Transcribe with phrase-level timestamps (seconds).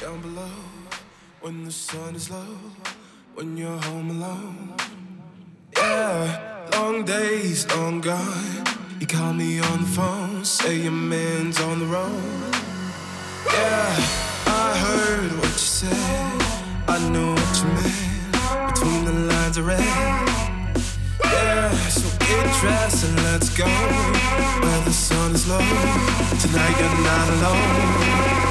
[0.00, 0.56] down below
[1.42, 2.56] when the sun is low,
[3.34, 4.74] when you're home alone.
[5.76, 8.64] Yeah, long days, long gone.
[8.98, 12.54] You call me on the phone, say your man's on the road.
[13.52, 13.96] Yeah,
[14.46, 16.42] I heard what you said,
[16.88, 18.72] I know what you meant.
[18.72, 20.80] Between the lines I read.
[21.24, 25.58] Yeah, so get dressed and let's go where the sun is low.
[26.40, 28.49] Tonight you're not alone.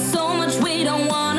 [0.00, 1.29] so much we don't want.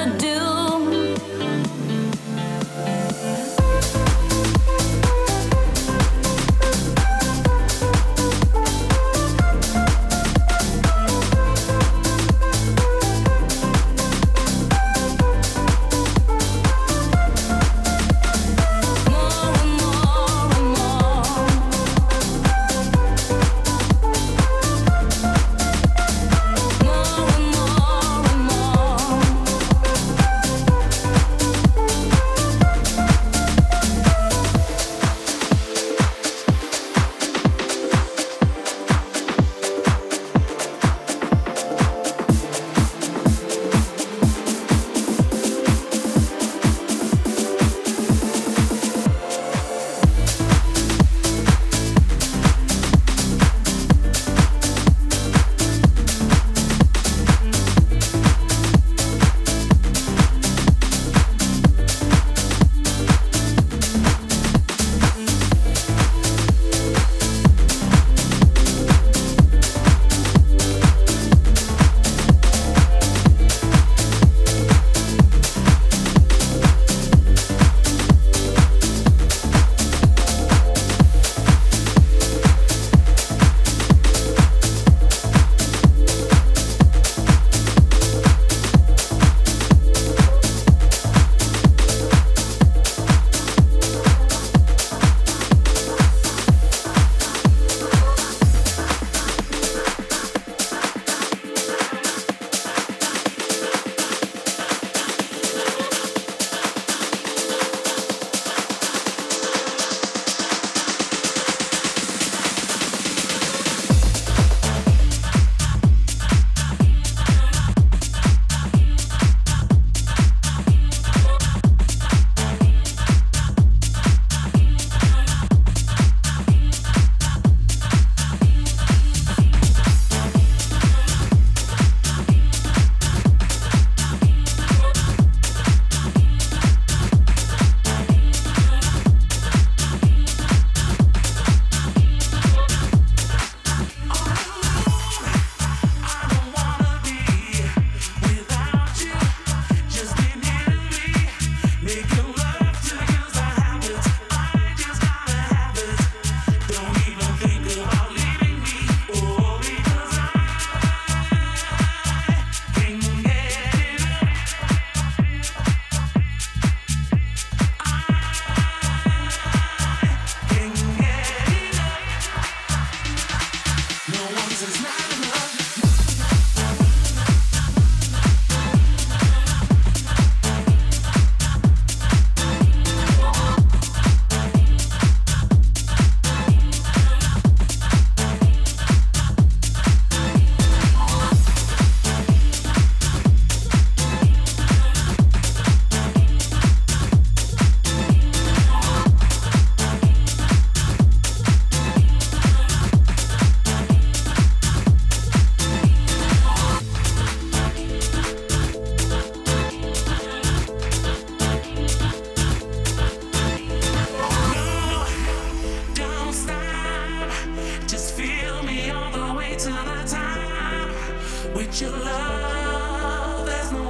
[221.82, 223.90] your love, there's no.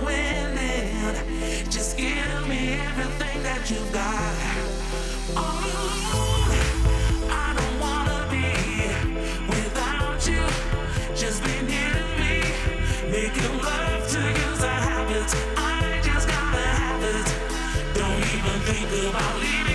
[1.69, 4.36] Just give me everything that you got.
[5.36, 6.47] Oh,
[7.30, 8.47] I don't wanna be
[9.49, 10.43] without you.
[11.15, 11.43] Just
[12.17, 12.54] to.
[13.12, 14.23] Making love to.
[15.58, 17.27] I just gotta have it.
[17.93, 19.70] Don't even think about leaving.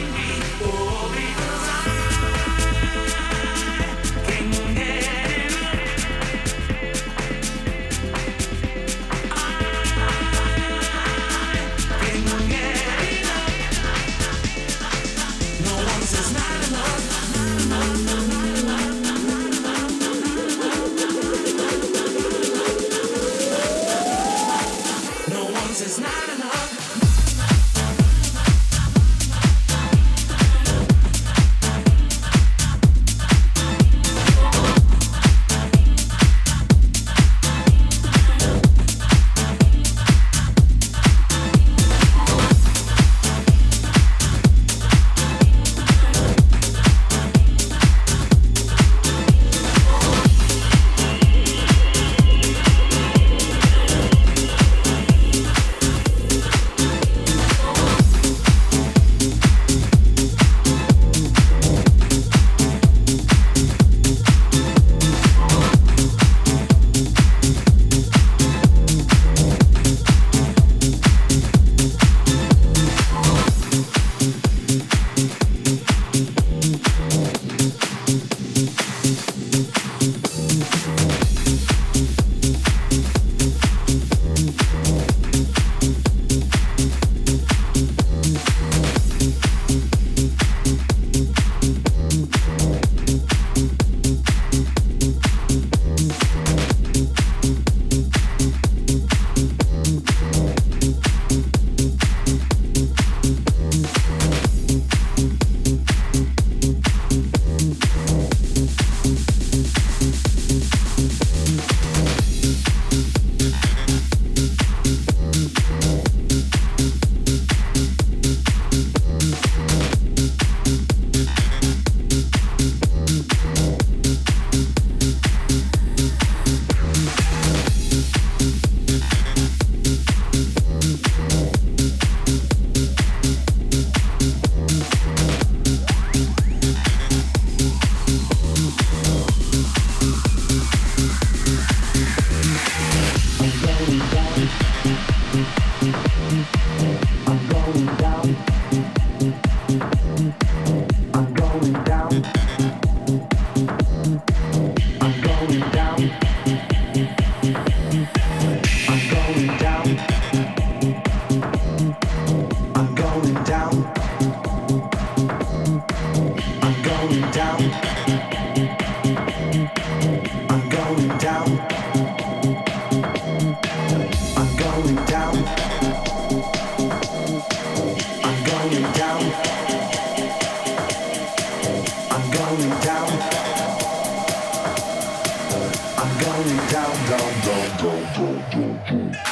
[188.27, 189.26] drum, drum, drum.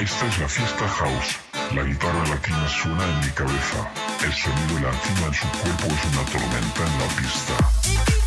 [0.00, 1.38] Esta es la fiesta house.
[1.74, 3.90] La guitarra latina suena en mi cabeza.
[4.24, 8.17] El sonido latino en su cuerpo es una tormenta en la pista.